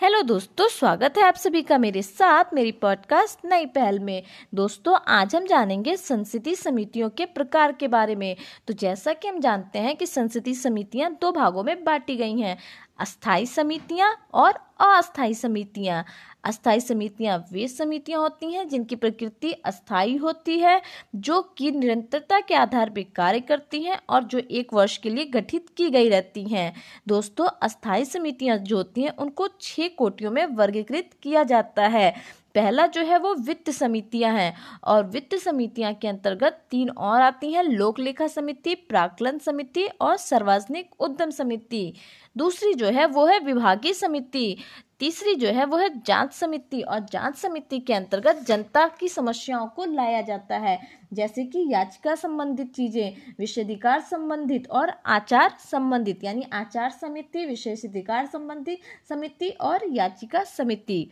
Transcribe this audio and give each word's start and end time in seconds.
Hello 0.00 0.22
दोस्तों, 0.22 0.68
स्वागत 0.68 1.14
है 1.18 1.24
आप 1.24 1.34
सभी 1.34 1.62
का 1.62 1.78
मेरे 1.78 2.02
साथ 2.02 2.44
मेरी 2.54 2.72
पॉडकास्ट 2.72 3.38
नई 3.44 3.66
पहल 3.66 3.98
में। 3.98 4.22
दोस्तों, 4.54 4.96
आज 5.08 5.36
हम 5.36 5.46
जानेंगे 5.46 5.96
संसदीय 5.96 6.54
समितियों 6.54 7.10
के 7.10 7.24
प्रकार 7.26 7.72
के 7.72 7.88
बारे 7.88 8.16
में। 8.16 8.36
तो 8.66 8.74
जैसा 8.74 9.12
कि 9.12 9.28
हम 9.28 9.40
जानते 9.40 9.78
हैं 9.78 9.96
कि 9.96 10.06
संसदीय 10.06 10.54
समितियाँ 10.54 11.18
दो 11.20 11.32
भागों 11.32 11.64
में 11.64 11.84
बांटी 11.84 12.16
गई 12.16 12.38
हैं। 12.40 12.58
अस्थाई 12.98 13.46
समितियाँ 13.46 14.10
और 14.34 14.58
अस्थाई 14.80 15.34
समितियाँ। 15.34 16.04
अस्थाई 16.44 16.80
समितियाँ 16.80 17.38
वे 17.52 17.66
समितियाँ 17.68 18.20
होती 18.20 18.52
हैं 18.52 18.66
जिनकी 18.68 18.96
प्रकृति 18.96 19.52
अस्थाई 19.52 20.16
होती 20.16 20.58
है, 20.58 20.80
जो 21.16 21.40
कि 21.58 21.70
निरंतरता 21.70 22.40
के 22.40 22.54
आधार 22.54 22.90
पर 22.90 23.04
कार्य 23.16 23.40
करती 23.40 23.82
हैं 23.82 23.98
और 24.08 24.24
जो 24.24 24.38
एक 24.38 24.74
वर्ष 24.74 24.96
के 24.98 25.10
लिए 25.10 25.24
गठित 25.24 25.68
की 25.76 25.90
गई 25.90 26.08
रहती 26.08 26.44
हैं। 26.44 26.72
दोस्तों 27.08 27.48
अस्थाई 27.62 28.04
समितियाँ 28.04 28.58
जो 28.58 28.76
होती 28.76 29.02
हैं, 29.02 29.16
उनको 29.16 29.48
छः 29.60 29.88
कोटियों 29.88 30.30
में 30.30 30.44
वर्गीकृत 30.46 31.10
किया 31.22 31.42
जाता 31.44 31.86
है। 31.88 32.14
पहला 32.54 32.86
जो 32.86 33.02
है 33.02 33.18
वो 33.18 33.34
वित्त 33.36 33.70
समितियाँ 33.70 34.32
हैं 34.32 34.54
और 34.84 35.06
वित्त 35.06 35.34
समितियाँ 35.34 35.92
के 35.94 36.08
अंतर्गत 36.08 36.60
तीन 36.70 36.90
और 36.90 37.20
आती 37.20 37.52
हैं 37.52 37.62
लोक 37.62 37.98
लेखा 38.00 38.26
समिति 38.28 38.74
प्राकलन 38.88 39.38
समिति 39.38 39.86
और 40.00 40.16
सार्वजनिक 40.16 41.00
उद्यम 41.00 41.30
समिति। 41.30 41.92
दूसरी 42.36 42.72
जो 42.74 42.86
है 42.88 43.06
वो 43.06 43.26
है 43.26 43.38
विभागीय 43.38 43.92
समिति। 43.92 44.56
तीसरी 45.00 45.34
जो 45.34 45.48
है 45.48 45.64
वो 45.64 45.76
है 45.76 45.88
जाँच 46.00 46.32
समिति 46.32 46.80
और 46.82 47.00
जाँच 47.12 47.36
समिति 47.36 47.78
के 47.80 47.94
अंतर्गत 47.94 48.44
जनता 48.46 48.86
की 49.00 49.08
समस्याओं 49.08 49.66
को 49.66 49.84
लाया 49.84 50.20
जाता 50.20 50.56
है, 50.56 50.78
जैसे 51.12 51.44
कि 51.44 51.64
याचिका 51.68 52.14
संबंधित 52.14 52.72
चीज़ें 52.74 53.34
विशेषाधिकार 53.38 54.00
संबंधित 54.02 54.70
और 54.70 54.92
आचार 55.06 55.56
संबंधित, 55.60 56.24
यानी 56.24 56.46
आचार 56.52 56.90
समिति, 56.92 57.44
विशेषाधिकार 57.46 58.26
संबंधी 58.26 58.78
समिति 59.08 59.48
और 59.50 59.84
याचिका 59.92 60.44
समिति। 60.46 61.10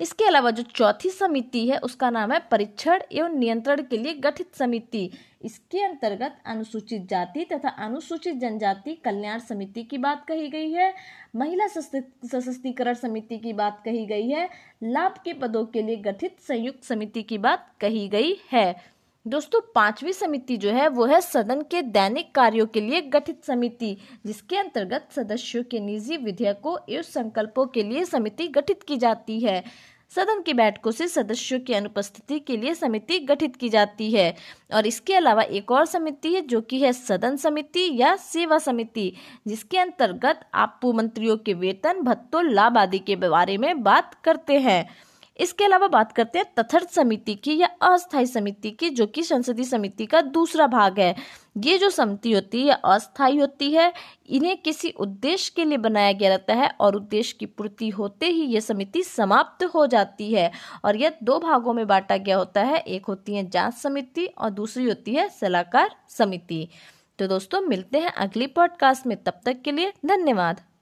इसके 0.00 0.24
अलावा 0.24 0.50
जो 0.50 0.62
चौथी 0.64 1.10
समिति 1.10 1.66
है, 1.68 1.78
उसका 1.78 2.10
नाम 2.10 2.32
है 2.32 2.38
परीक्षण 2.50 3.00
एवं 3.12 3.38
नियंत्रण 3.38 3.82
के 3.82 3.96
लिए 3.96 4.14
गठित 4.14 4.54
समिति। 4.54 5.10
इसके 5.42 5.82
अंतर्गत 5.82 6.36
अनुसूचित 6.46 7.06
जाति 7.08 7.44
तथा 7.44 7.68
अनुसूचित 7.84 8.36
जनजाति 8.36 8.94
कल्याण 8.94 9.38
समिति 9.38 9.82
की 9.82 9.98
बात 9.98 10.24
कही 10.28 10.48
गई 10.48 10.72
है। 10.72 10.92
महिला 11.36 11.66
सशक्तिकरण 11.66 12.94
समिति 12.94 13.38
की 13.38 13.52
बात 13.52 13.82
कही 13.84 14.04
गई 14.06 14.28
है। 14.30 14.48
लाभ 14.82 15.20
के 15.24 15.32
पदों 15.34 15.64
के 15.66 15.82
लिए 15.82 15.96
गठित 15.96 16.40
संयुक्त 16.40 16.84
समिति 16.84 17.22
की 17.22 17.38
बात 17.38 17.70
कही 17.80 18.08
गई 18.08 18.36
है। 18.52 18.74
दोस्तों, 19.26 19.60
पांचवी 19.74 20.12
समिति 20.12 20.56
जो 20.56 20.70
है, 20.70 20.88
वो 20.88 21.04
है 21.04 21.20
सदन 21.20 21.62
के 21.62 21.82
दैनिक 21.82 22.34
कार्यों 22.34 22.66
के 22.66 22.80
लिए 22.80 23.00
गठित 23.00 23.44
समिति, 23.44 23.96
जिसके 24.26 24.56
अंतर्गत 24.56 25.08
सदस्यों 25.16 25.64
के 25.64 25.80
निजी 25.80 26.16
विधेयकों 26.16 26.94
एवं 26.94 27.02
संकल्पों 27.02 27.66
के 27.66 27.82
लिए 27.82 28.04
समिति 28.04 28.48
गठित 28.48 28.82
की 28.82 28.96
जाती 28.96 29.40
है। 29.40 29.64
सदन 30.10 30.42
की 30.42 30.54
बैठकों 30.54 30.90
से 30.90 31.08
सदस्यों 31.08 31.60
की 31.60 31.72
अनुपस्थिति 31.72 32.38
के 32.38 32.56
लिए 32.56 32.74
समिति 32.74 33.18
गठित 33.18 33.56
की 33.56 33.68
जाती 33.68 34.10
है। 34.10 34.36
और 34.74 34.86
इसके 34.86 35.14
अलावा 35.14 35.42
एक 35.42 35.70
और 35.70 35.84
समिति 35.84 36.34
है, 36.34 36.40
जो 36.40 36.60
कि 36.60 36.80
है 36.80 36.92
सदन 36.92 37.36
समिति 37.36 37.96
या 38.00 38.16
सेवा 38.16 38.58
समिति, 38.58 39.12
जिसके 39.46 39.78
अंतर्गत 39.78 40.40
आप 40.54 40.80
मंत्रियों 40.84 41.36
के 41.36 41.54
वेतन, 41.54 42.00
भत्तों, 42.00 42.44
लाभ 42.44 42.78
आदि 42.78 42.98
के 42.98 43.16
बारे 43.16 43.58
में 43.58 43.82
बात 43.82 44.14
करते 44.24 44.58
हैं। 44.58 45.09
इसके 45.40 45.64
अलावा 45.64 45.88
बात 45.88 46.12
करते 46.12 46.38
हैं 46.38 46.46
तथर्थ 46.58 46.90
समिति 46.90 47.34
की 47.34 47.56
या 47.58 47.66
अस्थायी 47.82 48.26
समिति 48.26 48.70
की, 48.70 48.90
जो 48.90 49.06
कि 49.06 49.22
संसदीय 49.22 49.64
समिति 49.64 50.06
का 50.06 50.20
दूसरा 50.20 50.66
भाग 50.66 51.00
है। 51.00 51.14
ये 51.58 51.78
जो 51.78 51.90
समिति 51.90 52.32
होती 52.32 52.66
है 52.66 52.78
अस्थायी 52.84 53.36
होती 53.36 53.70
है। 53.70 53.92
इन्हें 54.28 54.56
किसी 54.62 54.90
उद्देश्य 54.90 55.52
के 55.56 55.64
लिए 55.64 55.78
बनाया 55.78 56.12
गया 56.12 56.28
रहता 56.28 56.54
है 56.54 56.70
और 56.80 56.96
उद्देश्य 56.96 57.36
की 57.40 57.46
पूर्ति 57.46 57.88
होते 57.88 58.26
ही 58.26 58.42
ये 58.42 58.60
समिति 58.60 59.02
समाप्त 59.02 59.64
हो 59.64 59.86
जाती 59.86 60.32
है 60.34 60.50
और 60.84 60.96
यह 60.96 61.12
दो 61.22 61.38
भागों 61.38 61.74
में 61.74 61.86
बांटा 61.86 62.16
गया 62.16 62.36
होता 62.36 62.62
है। 62.62 62.78
एक 62.78 63.06
होती 63.06 63.34
है 63.34 63.50
जाँच 63.50 63.74
समिति 63.74 64.26
और 64.26 64.50
दूसरी 64.50 64.84
होती 64.84 65.14
है 65.14 65.28
सलाहकार 65.28 65.96
समिति। 66.08 66.68
तो 67.18 67.26
दोस्तों, 67.26 67.60
मिलते 67.60 67.98
हैं 67.98 68.12
अगली 68.12 68.46
पॉडकास्ट 68.46 69.06
में। 69.06 69.16
तब 69.24 69.40
तक 69.44 69.62
के 69.62 69.72
लिए 69.72 69.92
धन्यवाद। 70.06 70.60